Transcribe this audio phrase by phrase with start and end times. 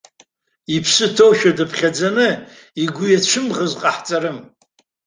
[0.75, 2.29] Иԥсы ҭоушәа дыԥхьаӡаны,
[2.83, 4.37] игәы иацәымӷыз ҟаҳҵарым.